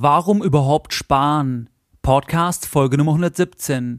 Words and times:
Warum 0.00 0.44
überhaupt 0.44 0.94
sparen? 0.94 1.70
Podcast 2.02 2.66
Folge 2.66 2.96
Nummer 2.96 3.14
117. 3.14 3.98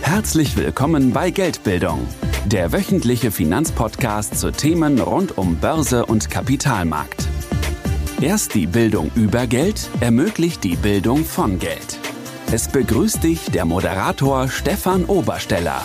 Herzlich 0.00 0.56
willkommen 0.56 1.12
bei 1.12 1.32
Geldbildung, 1.32 2.06
der 2.46 2.70
wöchentliche 2.70 3.32
Finanzpodcast 3.32 4.38
zu 4.38 4.52
Themen 4.52 5.00
rund 5.00 5.38
um 5.38 5.56
Börse 5.56 6.06
und 6.06 6.30
Kapitalmarkt. 6.30 7.26
Erst 8.20 8.54
die 8.54 8.68
Bildung 8.68 9.10
über 9.16 9.48
Geld 9.48 9.90
ermöglicht 10.00 10.62
die 10.62 10.76
Bildung 10.76 11.24
von 11.24 11.58
Geld. 11.58 11.98
Es 12.52 12.68
begrüßt 12.68 13.24
dich 13.24 13.50
der 13.50 13.64
Moderator 13.64 14.46
Stefan 14.46 15.04
Obersteller. 15.06 15.84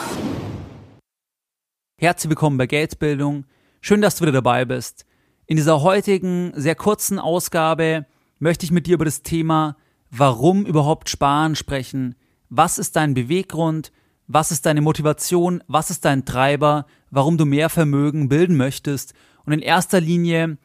Herzlich 2.00 2.30
willkommen 2.30 2.60
bei 2.60 2.68
Geldbildung. 2.68 3.46
Schön, 3.82 4.04
dass 4.04 4.18
du 4.18 4.22
wieder 4.22 4.32
dabei 4.44 4.66
bist. 4.66 5.08
In 5.48 5.58
dieser 5.58 5.84
heutigen, 5.84 6.54
sehr 6.56 6.74
kurzen 6.74 7.20
Ausgabe 7.20 8.08
möchte 8.40 8.66
ich 8.66 8.72
mit 8.72 8.88
dir 8.88 8.96
über 8.96 9.06
das 9.06 9.22
Thema 9.22 9.78
Warum 10.10 10.66
überhaupt 10.66 11.08
sparen 11.08 11.56
sprechen. 11.56 12.16
Was 12.50 12.80
ist 12.80 12.96
dein 12.96 13.14
Beweggrund? 13.14 13.92
Was 14.28 14.52
ist 14.52 14.66
deine 14.66 14.82
Motivation? 14.82 15.64
Was 15.68 15.92
ist 15.92 16.04
dein 16.04 16.26
Treiber? 16.26 16.88
Warum 17.12 17.38
du 17.38 17.46
mehr 17.46 17.70
Vermögen 17.70 18.28
bilden 18.28 18.58
möchtest? 18.58 19.14
Und 19.46 19.54
in 19.54 19.60
erster 19.60 20.02
Linie 20.02 20.58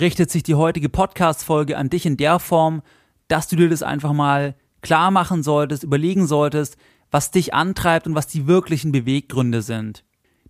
richtet 0.00 0.32
sich 0.32 0.42
die 0.42 0.56
heutige 0.56 0.88
Podcast-Folge 0.88 1.78
an 1.78 1.88
dich 1.88 2.04
in 2.04 2.16
der 2.16 2.40
Form, 2.40 2.82
dass 3.28 3.46
du 3.46 3.54
dir 3.54 3.68
das 3.68 3.84
einfach 3.84 4.12
mal 4.12 4.56
klar 4.80 5.12
machen 5.12 5.44
solltest, 5.44 5.84
überlegen 5.84 6.26
solltest, 6.26 6.76
was 7.12 7.30
dich 7.30 7.54
antreibt 7.54 8.08
und 8.08 8.16
was 8.16 8.26
die 8.26 8.48
wirklichen 8.48 8.90
Beweggründe 8.90 9.62
sind. 9.62 10.02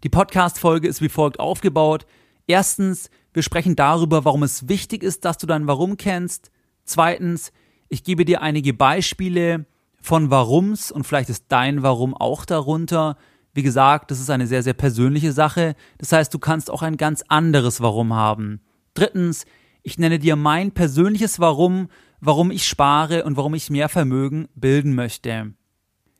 Die 0.04 0.08
Podcast-Folge 0.08 0.88
ist 0.88 1.02
wie 1.02 1.10
folgt 1.10 1.38
aufgebaut. 1.38 2.06
Erstens, 2.46 3.10
wir 3.34 3.42
sprechen 3.42 3.76
darüber, 3.76 4.24
warum 4.24 4.44
es 4.44 4.68
wichtig 4.68 5.02
ist, 5.02 5.24
dass 5.24 5.38
du 5.38 5.46
dein 5.46 5.66
Warum 5.66 5.96
kennst. 5.96 6.52
Zweitens, 6.84 7.52
ich 7.88 8.04
gebe 8.04 8.24
dir 8.24 8.42
einige 8.42 8.72
Beispiele 8.72 9.66
von 10.00 10.30
Warums 10.30 10.92
und 10.92 11.04
vielleicht 11.04 11.30
ist 11.30 11.46
dein 11.48 11.82
Warum 11.82 12.14
auch 12.14 12.44
darunter. 12.44 13.16
Wie 13.52 13.62
gesagt, 13.62 14.10
das 14.10 14.20
ist 14.20 14.30
eine 14.30 14.46
sehr, 14.46 14.62
sehr 14.62 14.74
persönliche 14.74 15.32
Sache. 15.32 15.74
Das 15.98 16.12
heißt, 16.12 16.32
du 16.32 16.38
kannst 16.38 16.70
auch 16.70 16.82
ein 16.82 16.96
ganz 16.96 17.24
anderes 17.28 17.80
Warum 17.80 18.14
haben. 18.14 18.60
Drittens, 18.94 19.46
ich 19.82 19.98
nenne 19.98 20.20
dir 20.20 20.36
mein 20.36 20.70
persönliches 20.70 21.40
Warum, 21.40 21.88
warum 22.20 22.52
ich 22.52 22.68
spare 22.68 23.24
und 23.24 23.36
warum 23.36 23.54
ich 23.54 23.68
mehr 23.68 23.88
Vermögen 23.88 24.48
bilden 24.54 24.94
möchte. 24.94 25.54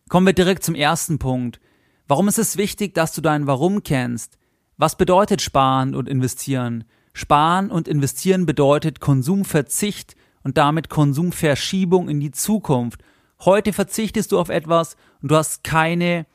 Kommen 0.09 0.27
wir 0.27 0.35
direkt 0.35 0.65
zum 0.65 0.75
ersten 0.75 1.19
Punkt. 1.21 1.61
Warum 2.09 2.27
ist 2.27 2.39
es 2.39 2.57
wichtig, 2.57 2.93
dass 2.95 3.13
du 3.13 3.21
dein 3.21 3.47
Warum 3.47 3.85
kennst? 3.85 4.37
Was 4.77 4.97
bedeutet 4.97 5.41
sparen 5.41 5.95
und 5.95 6.09
investieren? 6.09 6.85
Sparen 7.15 7.71
und 7.71 7.89
investieren 7.89 8.45
bedeutet 8.45 9.01
Konsumverzicht 9.01 10.17
und 10.43 10.59
damit 10.59 10.91
Konsumverschiebung 10.91 12.09
in 12.09 12.21
die 12.21 12.33
Zukunft. 12.33 13.01
Heute 13.45 13.73
verzichtest 13.73 14.33
du 14.33 14.39
auf 14.39 14.49
etwas 14.49 14.97
und 15.23 15.31
du 15.31 15.37
hast 15.37 15.65
keine 15.65 16.27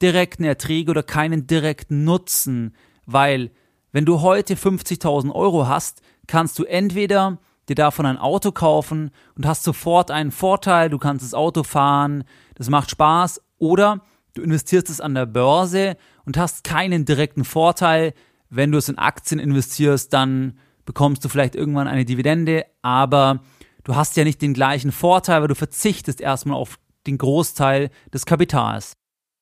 direkten 0.00 0.44
Erträge 0.44 0.92
oder 0.92 1.02
keinen 1.02 1.46
direkten 1.46 2.04
Nutzen, 2.04 2.74
weil 3.04 3.50
wenn 3.90 4.04
du 4.04 4.20
heute 4.20 4.54
50.000 4.54 5.34
Euro 5.34 5.66
hast, 5.66 6.02
kannst 6.26 6.58
du 6.58 6.64
entweder 6.64 7.38
dir 7.68 7.74
davon 7.74 8.06
ein 8.06 8.16
Auto 8.16 8.52
kaufen 8.52 9.10
und 9.34 9.44
hast 9.44 9.64
sofort 9.64 10.10
einen 10.10 10.30
Vorteil, 10.30 10.88
du 10.88 10.98
kannst 10.98 11.24
das 11.24 11.34
Auto 11.34 11.64
fahren, 11.64 12.24
das 12.54 12.70
macht 12.70 12.90
Spaß, 12.90 13.42
oder 13.58 14.02
du 14.34 14.42
investierst 14.42 14.88
es 14.88 15.00
an 15.00 15.14
der 15.14 15.26
Börse 15.26 15.96
und 16.24 16.36
hast 16.36 16.64
keinen 16.64 17.04
direkten 17.04 17.44
Vorteil. 17.44 18.14
Wenn 18.50 18.72
du 18.72 18.78
es 18.78 18.88
in 18.88 18.98
Aktien 18.98 19.40
investierst, 19.40 20.12
dann 20.12 20.58
bekommst 20.84 21.24
du 21.24 21.28
vielleicht 21.28 21.54
irgendwann 21.54 21.88
eine 21.88 22.04
Dividende, 22.04 22.64
aber 22.82 23.40
du 23.84 23.94
hast 23.94 24.16
ja 24.16 24.24
nicht 24.24 24.40
den 24.40 24.54
gleichen 24.54 24.92
Vorteil, 24.92 25.40
weil 25.40 25.48
du 25.48 25.54
verzichtest 25.54 26.20
erstmal 26.20 26.56
auf 26.56 26.78
den 27.06 27.18
Großteil 27.18 27.90
des 28.12 28.26
Kapitals. 28.26 28.94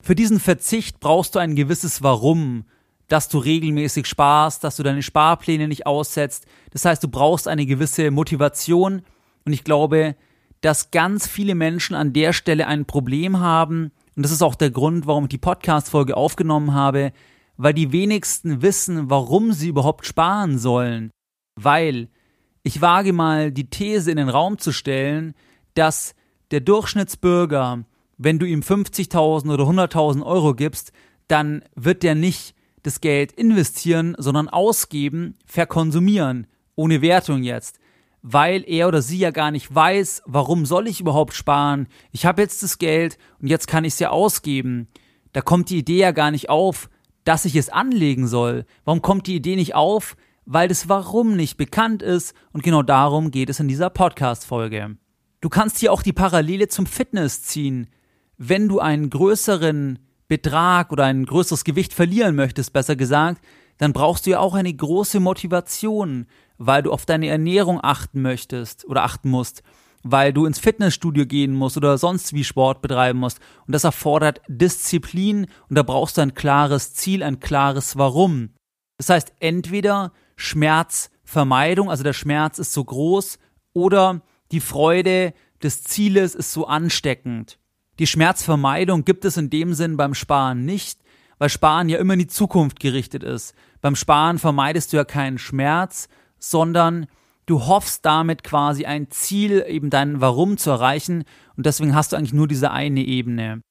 Für 0.03 0.15
diesen 0.15 0.41
Verzicht 0.41 1.01
brauchst 1.01 1.35
du 1.35 1.39
ein 1.39 1.55
gewisses 1.55 2.03
Warum, 2.03 2.65
dass 3.09 3.29
du 3.29 3.39
regelmäßig 3.39 4.07
sparst, 4.07 4.65
dass 4.65 4.77
du 4.77 4.83
deine 4.83 5.03
Sparpläne 5.03 5.69
nicht 5.69 5.87
aussetzt. 5.87 6.47
Das 6.71 6.85
heißt, 6.85 7.03
du 7.03 7.09
brauchst 7.09 7.47
eine 7.49 7.67
gewisse 7.67 8.11
Motivation 8.11 9.03
und 9.45 9.53
ich 9.53 9.65
glaube, 9.65 10.17
dass 10.61 10.91
ganz 10.91 11.29
viele 11.29 11.55
Menschen 11.55 11.95
an 11.95 12.13
der 12.13 12.33
Stelle 12.33 12.67
ein 12.67 12.87
Problem 12.87 13.39
haben, 13.39 13.93
und 14.17 14.23
das 14.23 14.33
ist 14.33 14.43
auch 14.43 14.55
der 14.55 14.71
Grund, 14.71 15.07
warum 15.07 15.25
ich 15.25 15.29
die 15.29 15.39
Podcast-Folge 15.39 16.17
aufgenommen 16.17 16.73
habe, 16.73 17.13
weil 17.57 17.75
die 17.75 17.93
wenigsten 17.93 18.63
wissen, 18.63 19.11
warum 19.11 19.53
sie 19.53 19.69
überhaupt 19.69 20.07
sparen 20.07 20.59
sollen. 20.59 21.11
Weil 21.55 22.09
ich 22.63 22.81
wage 22.81 23.13
mal 23.13 23.53
die 23.53 23.71
These 23.71 24.11
in 24.11 24.17
den 24.17 24.29
Raum 24.29 24.59
zu 24.59 24.73
stellen, 24.73 25.35
dass 25.75 26.15
der 26.51 26.61
Durchschnittsbürger, 26.61 27.85
wenn 28.19 28.39
du 28.39 28.47
ihm 28.47 28.61
50.000 28.61 29.53
oder 29.53 29.65
100.000 29.65 30.25
Euro 30.25 30.55
gibst, 30.55 30.93
dann 31.29 31.65
wird 31.75 32.03
der 32.03 32.15
nicht 32.15 32.55
das 32.83 33.01
Geld 33.01 33.33
investieren, 33.33 34.15
sondern 34.19 34.49
ausgeben, 34.49 35.37
verkonsumieren, 35.45 36.47
ohne 36.77 37.03
Wertung 37.03 37.43
jetzt 37.43 37.79
weil 38.29 38.65
er 38.67 38.89
oder 38.89 39.03
sie 39.03 39.19
ja 39.19 39.31
gar 39.31 39.53
nicht 39.53 39.73
weiß, 39.73 40.23
warum 40.27 40.67
soll 40.67 40.89
ich 40.89 41.01
überhaupt 41.01 41.33
sparen? 41.33 41.87
Ich 42.11 42.27
habe 42.27 42.43
jetzt 42.43 42.61
das 42.65 42.79
Geld 42.79 43.19
und 43.41 43.47
jetzt 43.47 43.69
kann 43.69 43.85
ich 43.85 43.93
es 43.93 44.01
ja 44.01 44.11
ausgeben. 44.11 44.89
Da 45.33 45.43
kommt 45.43 45.71
die 45.71 45.79
Idee 45.79 45.99
ja 45.99 46.11
gar 46.11 46.33
nicht 46.33 46.51
auf, 46.51 46.91
dass 47.27 47.45
ich 47.45 47.55
es 47.57 47.69
anlegen 47.69 48.27
soll. 48.27 48.65
Warum 48.87 49.03
kommt 49.03 49.27
die 49.27 49.37
Idee 49.37 49.57
nicht 49.57 49.75
auf? 49.75 50.17
Weil 50.47 50.69
das 50.69 50.89
Warum 50.89 51.37
nicht 51.37 51.59
bekannt 51.59 52.03
ist 52.03 52.35
und 52.53 52.63
genau 52.63 52.83
darum 52.83 53.31
geht 53.31 53.51
es 53.51 53.61
in 53.61 53.69
dieser 53.69 53.91
Podcast-Folge. 53.91 54.97
Du 55.43 55.49
kannst 55.51 55.79
hier 55.79 55.93
auch 55.93 56.03
die 56.03 56.15
Parallele 56.15 56.69
zum 56.69 56.87
Fitness 56.87 57.43
ziehen. 57.43 57.89
Wenn 58.39 58.69
du 58.69 58.81
einen 58.81 59.11
größeren 59.11 59.99
Betrag 60.29 60.91
oder 60.91 61.05
ein 61.05 61.27
größeres 61.27 61.65
Gewicht 61.65 61.93
verlieren 61.93 62.35
möchtest, 62.35 62.73
besser 62.73 62.97
gesagt, 62.97 63.45
dann 63.77 63.93
brauchst 63.93 64.25
du 64.25 64.31
ja 64.31 64.39
auch 64.39 64.55
eine 64.55 64.73
große 64.73 65.21
Motivation 65.21 66.27
weil 66.59 66.83
du 66.83 66.93
auf 66.93 67.07
deine 67.07 67.29
Ernährung 67.29 67.81
achten 67.83 68.23
möchtest 68.23 68.87
oder 68.87 69.05
achten 69.05 69.31
musst, 69.31 69.63
weil 70.11 70.33
du 70.33 70.47
ins 70.47 70.59
Fitnessstudio 70.59 71.27
gehen 71.27 71.55
musst 71.55 71.77
oder 71.77 71.99
sonst 71.99 72.33
wie 72.33 72.45
Sport 72.45 72.83
betreiben 72.83 73.19
musst. 73.19 73.41
Und 73.67 73.73
das 73.75 73.85
erfordert 73.85 74.41
Disziplin 74.49 75.47
und 75.69 75.77
da 75.77 75.83
brauchst 75.83 76.17
du 76.17 76.23
ein 76.23 76.35
klares 76.35 76.95
Ziel, 76.95 77.23
ein 77.23 77.41
klares 77.41 77.97
Warum. 77.97 78.51
Das 78.99 79.11
heißt, 79.11 79.33
entweder 79.41 80.13
Schmerzvermeidung, 80.37 81.91
also 81.91 82.03
der 82.03 82.13
Schmerz 82.13 82.59
ist 82.59 82.73
so 82.73 82.85
groß, 82.85 83.39
oder 83.73 84.23
die 84.53 84.61
Freude 84.61 85.35
des 85.63 85.83
Zieles 85.83 86.35
ist 86.35 86.53
so 86.53 86.67
ansteckend. 86.67 87.59
Die 87.99 88.07
Schmerzvermeidung 88.07 89.05
gibt 89.05 89.25
es 89.25 89.37
in 89.37 89.51
dem 89.51 89.75
Sinn 89.75 89.97
beim 89.97 90.15
Sparen 90.15 90.65
nicht, 90.65 91.01
weil 91.39 91.49
Sparen 91.49 91.89
ja 91.89 91.99
immer 91.99 92.15
in 92.15 92.21
die 92.21 92.27
Zukunft 92.27 92.81
gerichtet 92.81 93.23
ist. 93.23 93.55
Beim 93.81 93.97
Sparen 93.97 94.39
vermeidest 94.39 94.93
du 94.93 94.97
ja 94.97 95.05
keinen 95.05 95.39
Schmerz, 95.39 96.09
sondern 96.39 97.07
du 97.47 97.67
hoffst 97.67 98.05
damit 98.05 98.45
quasi 98.45 98.85
ein 98.85 99.11
Ziel, 99.11 99.65
eben 99.67 99.91
dein 99.91 100.21
Warum 100.21 100.59
zu 100.59 100.71
erreichen 100.71 101.25
und 101.57 101.67
deswegen 101.67 101.95
hast 101.95 102.13
du 102.13 102.17
eigentlich 102.17 102.33
nur 102.33 102.49
diese 102.49 102.71
eine 102.71 103.01
Ebene. 103.01 103.63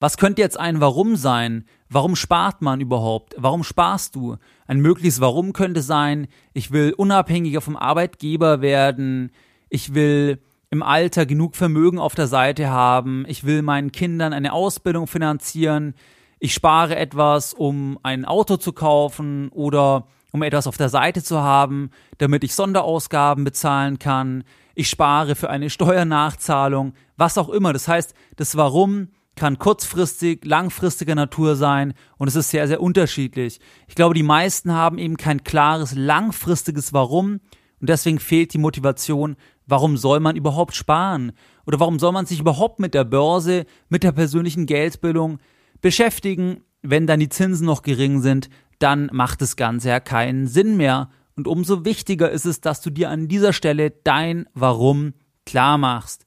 Was 0.00 0.16
könnte 0.16 0.42
jetzt 0.42 0.58
ein 0.58 0.80
Warum 0.80 1.16
sein? 1.16 1.64
Warum 1.88 2.16
spart 2.16 2.60
man 2.60 2.80
überhaupt? 2.80 3.34
Warum 3.38 3.62
sparst 3.62 4.16
du? 4.16 4.36
Ein 4.66 4.80
mögliches 4.80 5.20
Warum 5.20 5.52
könnte 5.52 5.80
sein, 5.80 6.26
ich 6.52 6.72
will 6.72 6.92
unabhängiger 6.92 7.60
vom 7.60 7.76
Arbeitgeber 7.76 8.60
werden, 8.60 9.30
ich 9.68 9.94
will 9.94 10.42
im 10.70 10.82
Alter 10.82 11.24
genug 11.24 11.54
Vermögen 11.54 11.98
auf 11.98 12.14
der 12.14 12.26
Seite 12.26 12.68
haben, 12.70 13.24
ich 13.28 13.44
will 13.44 13.62
meinen 13.62 13.92
Kindern 13.92 14.32
eine 14.32 14.52
Ausbildung 14.52 15.06
finanzieren, 15.06 15.94
ich 16.40 16.52
spare 16.52 16.96
etwas, 16.96 17.54
um 17.54 17.98
ein 18.02 18.24
Auto 18.24 18.56
zu 18.56 18.72
kaufen 18.72 19.50
oder 19.50 20.08
um 20.32 20.42
etwas 20.42 20.66
auf 20.66 20.76
der 20.76 20.88
Seite 20.88 21.22
zu 21.22 21.40
haben, 21.40 21.90
damit 22.18 22.42
ich 22.42 22.54
Sonderausgaben 22.54 23.44
bezahlen 23.44 23.98
kann. 23.98 24.44
Ich 24.74 24.88
spare 24.88 25.34
für 25.36 25.50
eine 25.50 25.70
Steuernachzahlung, 25.70 26.94
was 27.16 27.38
auch 27.38 27.50
immer. 27.50 27.72
Das 27.72 27.86
heißt, 27.86 28.14
das 28.36 28.56
Warum 28.56 29.08
kann 29.36 29.58
kurzfristig, 29.58 30.44
langfristiger 30.44 31.14
Natur 31.14 31.56
sein 31.56 31.94
und 32.18 32.28
es 32.28 32.36
ist 32.36 32.50
sehr, 32.50 32.68
sehr 32.68 32.82
unterschiedlich. 32.82 33.60
Ich 33.88 33.94
glaube, 33.94 34.14
die 34.14 34.22
meisten 34.22 34.72
haben 34.72 34.98
eben 34.98 35.16
kein 35.16 35.42
klares, 35.42 35.94
langfristiges 35.94 36.92
Warum 36.92 37.40
und 37.80 37.88
deswegen 37.88 38.18
fehlt 38.18 38.52
die 38.52 38.58
Motivation, 38.58 39.36
warum 39.66 39.96
soll 39.96 40.20
man 40.20 40.36
überhaupt 40.36 40.74
sparen? 40.74 41.32
Oder 41.66 41.80
warum 41.80 41.98
soll 41.98 42.12
man 42.12 42.26
sich 42.26 42.40
überhaupt 42.40 42.78
mit 42.78 42.94
der 42.94 43.04
Börse, 43.04 43.64
mit 43.88 44.02
der 44.02 44.12
persönlichen 44.12 44.66
Geldbildung 44.66 45.38
beschäftigen, 45.80 46.62
wenn 46.82 47.06
dann 47.06 47.20
die 47.20 47.28
Zinsen 47.28 47.66
noch 47.66 47.82
gering 47.82 48.20
sind, 48.20 48.48
dann 48.82 49.08
macht 49.12 49.40
das 49.40 49.56
Ganze 49.56 49.90
ja 49.90 50.00
keinen 50.00 50.46
Sinn 50.46 50.76
mehr. 50.76 51.10
Und 51.36 51.46
umso 51.46 51.84
wichtiger 51.84 52.30
ist 52.30 52.44
es, 52.44 52.60
dass 52.60 52.80
du 52.80 52.90
dir 52.90 53.10
an 53.10 53.28
dieser 53.28 53.52
Stelle 53.52 53.90
dein 53.90 54.46
Warum 54.54 55.14
klar 55.46 55.78
machst. 55.78 56.26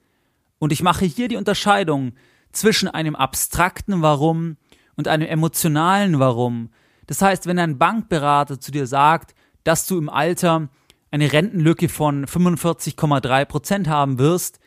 Und 0.57 0.71
ich 0.71 0.81
mache 0.81 1.05
hier 1.05 1.27
die 1.27 1.35
Unterscheidung 1.35 2.13
zwischen 2.51 2.87
einem 2.87 3.15
abstrakten 3.15 4.01
Warum 4.01 4.57
und 4.95 5.07
einem 5.07 5.27
emotionalen 5.27 6.19
Warum. 6.19 6.69
Das 7.07 7.21
heißt, 7.21 7.45
wenn 7.45 7.59
ein 7.59 7.77
Bankberater 7.77 8.59
zu 8.59 8.71
dir 8.71 8.87
sagt, 8.87 9.35
dass 9.63 9.85
du 9.85 9.97
im 9.97 10.09
Alter 10.09 10.69
eine 11.11 11.31
Rentenlücke 11.31 11.89
von 11.89 12.25
45,3 12.25 13.45
Prozent 13.45 13.87
haben 13.87 14.17
wirst, 14.17 14.59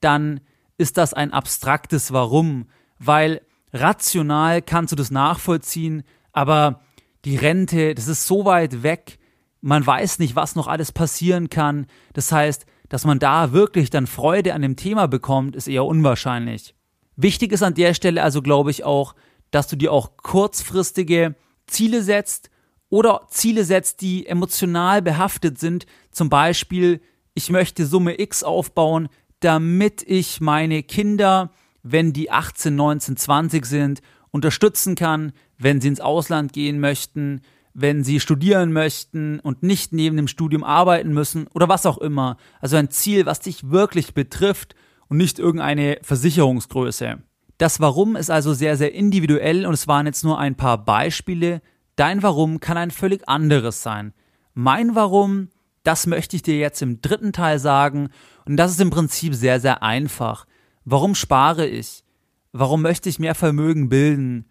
dann 0.00 0.40
ist 0.76 0.96
das 0.96 1.14
ein 1.14 1.32
abstraktes 1.32 2.12
Warum, 2.12 2.66
weil 2.98 3.42
rational 3.72 4.62
kannst 4.62 4.92
du 4.92 4.96
das 4.96 5.10
nachvollziehen, 5.10 6.02
aber 6.32 6.80
die 7.24 7.36
Rente, 7.36 7.94
das 7.94 8.08
ist 8.08 8.26
so 8.26 8.44
weit 8.44 8.82
weg, 8.82 9.18
man 9.60 9.86
weiß 9.86 10.18
nicht, 10.18 10.36
was 10.36 10.56
noch 10.56 10.66
alles 10.66 10.92
passieren 10.92 11.48
kann. 11.48 11.86
Das 12.12 12.30
heißt, 12.30 12.66
dass 12.90 13.06
man 13.06 13.18
da 13.18 13.52
wirklich 13.52 13.88
dann 13.88 14.06
Freude 14.06 14.52
an 14.52 14.60
dem 14.60 14.76
Thema 14.76 15.08
bekommt, 15.08 15.56
ist 15.56 15.68
eher 15.68 15.86
unwahrscheinlich. 15.86 16.74
Wichtig 17.16 17.52
ist 17.52 17.62
an 17.62 17.74
der 17.74 17.94
Stelle 17.94 18.22
also, 18.22 18.42
glaube 18.42 18.70
ich, 18.70 18.84
auch, 18.84 19.14
dass 19.50 19.68
du 19.68 19.76
dir 19.76 19.90
auch 19.92 20.18
kurzfristige 20.18 21.34
Ziele 21.66 22.02
setzt 22.02 22.50
oder 22.90 23.26
Ziele 23.30 23.64
setzt, 23.64 24.02
die 24.02 24.26
emotional 24.26 25.00
behaftet 25.00 25.58
sind. 25.58 25.86
Zum 26.10 26.28
Beispiel, 26.28 27.00
ich 27.32 27.48
möchte 27.48 27.86
Summe 27.86 28.20
X 28.20 28.42
aufbauen, 28.42 29.08
damit 29.40 30.02
ich 30.06 30.40
meine 30.40 30.82
Kinder, 30.82 31.52
wenn 31.82 32.12
die 32.12 32.30
18, 32.30 32.74
19, 32.74 33.16
20 33.16 33.64
sind, 33.64 34.02
unterstützen 34.30 34.94
kann, 34.94 35.32
wenn 35.64 35.80
sie 35.80 35.88
ins 35.88 36.00
Ausland 36.00 36.52
gehen 36.52 36.78
möchten, 36.78 37.40
wenn 37.72 38.04
sie 38.04 38.20
studieren 38.20 38.70
möchten 38.70 39.40
und 39.40 39.62
nicht 39.62 39.94
neben 39.94 40.14
dem 40.18 40.28
Studium 40.28 40.62
arbeiten 40.62 41.14
müssen 41.14 41.46
oder 41.54 41.70
was 41.70 41.86
auch 41.86 41.96
immer. 41.96 42.36
Also 42.60 42.76
ein 42.76 42.90
Ziel, 42.90 43.24
was 43.24 43.40
dich 43.40 43.70
wirklich 43.70 44.12
betrifft 44.12 44.74
und 45.08 45.16
nicht 45.16 45.38
irgendeine 45.38 45.96
Versicherungsgröße. 46.02 47.16
Das 47.56 47.80
Warum 47.80 48.14
ist 48.14 48.30
also 48.30 48.52
sehr, 48.52 48.76
sehr 48.76 48.92
individuell 48.92 49.64
und 49.64 49.72
es 49.72 49.88
waren 49.88 50.04
jetzt 50.04 50.22
nur 50.22 50.38
ein 50.38 50.54
paar 50.54 50.84
Beispiele. 50.84 51.62
Dein 51.96 52.22
Warum 52.22 52.60
kann 52.60 52.76
ein 52.76 52.90
völlig 52.90 53.26
anderes 53.26 53.82
sein. 53.82 54.12
Mein 54.52 54.94
Warum, 54.94 55.48
das 55.82 56.06
möchte 56.06 56.36
ich 56.36 56.42
dir 56.42 56.58
jetzt 56.58 56.82
im 56.82 57.00
dritten 57.00 57.32
Teil 57.32 57.58
sagen 57.58 58.10
und 58.44 58.58
das 58.58 58.70
ist 58.70 58.82
im 58.82 58.90
Prinzip 58.90 59.34
sehr, 59.34 59.60
sehr 59.60 59.82
einfach. 59.82 60.44
Warum 60.84 61.14
spare 61.14 61.66
ich? 61.66 62.04
Warum 62.52 62.82
möchte 62.82 63.08
ich 63.08 63.18
mehr 63.18 63.34
Vermögen 63.34 63.88
bilden? 63.88 64.44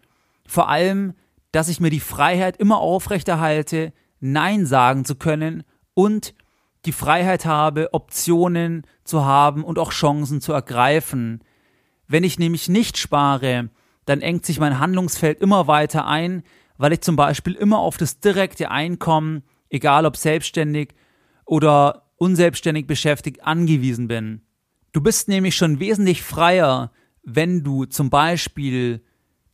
Vor 0.46 0.68
allem, 0.68 1.14
dass 1.52 1.68
ich 1.68 1.80
mir 1.80 1.90
die 1.90 2.00
Freiheit 2.00 2.56
immer 2.56 2.78
aufrechterhalte, 2.78 3.92
Nein 4.20 4.66
sagen 4.66 5.04
zu 5.04 5.16
können 5.16 5.64
und 5.94 6.34
die 6.84 6.92
Freiheit 6.92 7.46
habe, 7.46 7.92
Optionen 7.92 8.86
zu 9.04 9.24
haben 9.24 9.64
und 9.64 9.78
auch 9.78 9.92
Chancen 9.92 10.40
zu 10.40 10.52
ergreifen. 10.52 11.42
Wenn 12.06 12.24
ich 12.24 12.38
nämlich 12.38 12.68
nicht 12.68 12.98
spare, 12.98 13.70
dann 14.04 14.20
engt 14.20 14.44
sich 14.44 14.60
mein 14.60 14.78
Handlungsfeld 14.78 15.40
immer 15.40 15.66
weiter 15.66 16.06
ein, 16.06 16.42
weil 16.76 16.92
ich 16.92 17.00
zum 17.00 17.16
Beispiel 17.16 17.54
immer 17.54 17.78
auf 17.78 17.96
das 17.96 18.20
direkte 18.20 18.70
Einkommen, 18.70 19.44
egal 19.70 20.06
ob 20.06 20.16
selbstständig 20.16 20.94
oder 21.46 22.10
unselbstständig 22.16 22.86
beschäftigt, 22.86 23.44
angewiesen 23.44 24.08
bin. 24.08 24.42
Du 24.92 25.00
bist 25.00 25.28
nämlich 25.28 25.56
schon 25.56 25.80
wesentlich 25.80 26.22
freier, 26.22 26.92
wenn 27.22 27.62
du 27.62 27.84
zum 27.84 28.10
Beispiel 28.10 29.02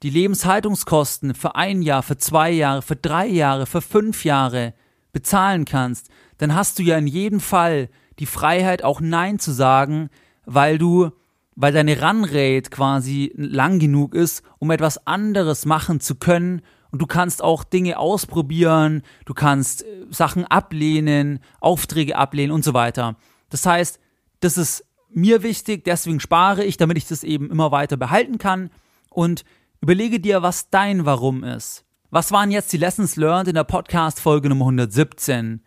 die 0.02 0.10
Lebenshaltungskosten 0.10 1.34
für 1.34 1.56
ein 1.56 1.82
Jahr, 1.82 2.02
für 2.02 2.16
zwei 2.16 2.50
Jahre, 2.50 2.82
für 2.82 2.96
drei 2.96 3.26
Jahre, 3.26 3.66
für 3.66 3.82
fünf 3.82 4.24
Jahre 4.24 4.74
bezahlen 5.12 5.64
kannst, 5.64 6.08
dann 6.38 6.54
hast 6.54 6.78
du 6.78 6.82
ja 6.82 6.96
in 6.96 7.06
jedem 7.06 7.40
Fall 7.40 7.88
die 8.18 8.26
Freiheit, 8.26 8.82
auch 8.82 9.00
Nein 9.00 9.38
zu 9.38 9.52
sagen, 9.52 10.08
weil 10.44 10.78
du, 10.78 11.10
weil 11.54 11.72
deine 11.72 12.00
Runrate 12.00 12.70
quasi 12.70 13.32
lang 13.36 13.78
genug 13.78 14.14
ist, 14.14 14.42
um 14.58 14.70
etwas 14.70 15.06
anderes 15.06 15.66
machen 15.66 16.00
zu 16.00 16.14
können 16.14 16.62
und 16.90 17.00
du 17.00 17.06
kannst 17.06 17.42
auch 17.42 17.64
Dinge 17.64 17.98
ausprobieren, 17.98 19.02
du 19.24 19.34
kannst 19.34 19.82
äh, 19.82 20.06
Sachen 20.10 20.44
ablehnen, 20.44 21.40
Aufträge 21.60 22.16
ablehnen 22.16 22.52
und 22.52 22.64
so 22.64 22.74
weiter. 22.74 23.16
Das 23.48 23.66
heißt, 23.66 24.00
das 24.40 24.58
ist 24.58 24.84
mir 25.10 25.42
wichtig, 25.42 25.84
deswegen 25.84 26.20
spare 26.20 26.64
ich, 26.64 26.76
damit 26.76 26.96
ich 26.96 27.06
das 27.06 27.24
eben 27.24 27.50
immer 27.50 27.72
weiter 27.72 27.96
behalten 27.96 28.38
kann 28.38 28.70
und 29.10 29.44
Überlege 29.82 30.20
dir, 30.20 30.42
was 30.42 30.68
dein 30.68 31.06
Warum 31.06 31.42
ist. 31.42 31.86
Was 32.10 32.32
waren 32.32 32.50
jetzt 32.50 32.70
die 32.70 32.76
Lessons 32.76 33.16
learned 33.16 33.48
in 33.48 33.54
der 33.54 33.64
Podcast-Folge 33.64 34.50
Nummer 34.50 34.66
117? 34.66 35.62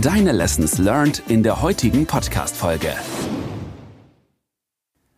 Deine 0.00 0.30
Lessons 0.30 0.78
learned 0.78 1.24
in 1.26 1.42
der 1.42 1.60
heutigen 1.60 2.06
Podcast-Folge. 2.06 2.94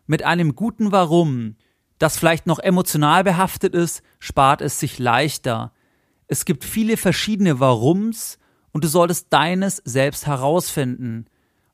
Mit 0.06 0.22
einem 0.22 0.54
guten 0.54 0.90
Warum, 0.90 1.56
das 1.98 2.16
vielleicht 2.16 2.46
noch 2.46 2.60
emotional 2.60 3.24
behaftet 3.24 3.74
ist, 3.74 4.02
spart 4.20 4.62
es 4.62 4.80
sich 4.80 4.98
leichter. 4.98 5.74
Es 6.26 6.46
gibt 6.46 6.64
viele 6.64 6.96
verschiedene 6.96 7.60
Warums 7.60 8.38
und 8.72 8.84
du 8.84 8.88
solltest 8.88 9.26
deines 9.34 9.82
selbst 9.84 10.26
herausfinden. 10.26 11.26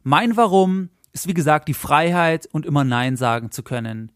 Mein 0.03 0.37
Warum 0.37 0.91
ist 1.13 1.29
wie 1.29 1.35
gesagt 1.35 1.69
die 1.69 1.75
Freiheit 1.75 2.49
und 2.51 2.67
immer 2.67 2.83
Nein 2.83 3.17
sagen 3.17 3.53
zu 3.53 3.63
können. 3.63 4.11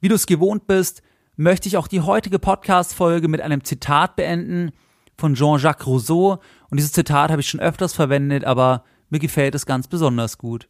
Wie 0.00 0.08
du 0.08 0.14
es 0.14 0.26
gewohnt 0.26 0.66
bist, 0.66 1.02
möchte 1.36 1.68
ich 1.68 1.76
auch 1.76 1.88
die 1.88 2.00
heutige 2.00 2.38
Podcast-Folge 2.38 3.28
mit 3.28 3.40
einem 3.40 3.64
Zitat 3.64 4.16
beenden 4.16 4.72
von 5.16 5.34
Jean-Jacques 5.34 5.86
Rousseau. 5.86 6.38
Und 6.70 6.78
dieses 6.78 6.92
Zitat 6.92 7.30
habe 7.30 7.40
ich 7.40 7.48
schon 7.48 7.60
öfters 7.60 7.94
verwendet, 7.94 8.44
aber 8.44 8.84
mir 9.10 9.18
gefällt 9.18 9.54
es 9.54 9.66
ganz 9.66 9.88
besonders 9.88 10.38
gut. 10.38 10.68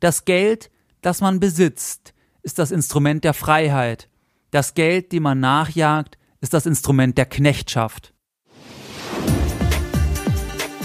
Das 0.00 0.24
Geld, 0.24 0.70
das 1.00 1.20
man 1.20 1.40
besitzt, 1.40 2.14
ist 2.42 2.58
das 2.58 2.70
Instrument 2.70 3.24
der 3.24 3.34
Freiheit. 3.34 4.08
Das 4.50 4.74
Geld, 4.74 5.12
dem 5.12 5.24
man 5.24 5.40
nachjagt, 5.40 6.18
ist 6.40 6.54
das 6.54 6.66
Instrument 6.66 7.18
der 7.18 7.26
Knechtschaft. 7.26 8.12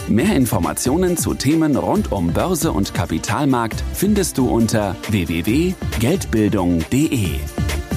Mehr 0.07 0.35
Informationen 0.35 1.17
zu 1.17 1.33
Themen 1.33 1.75
rund 1.75 2.13
um 2.13 2.31
Börse 2.31 2.71
und 2.71 2.93
Kapitalmarkt 2.93 3.83
findest 3.93 4.37
du 4.37 4.47
unter 4.49 4.95
www.geldbildung.de. 5.09 7.39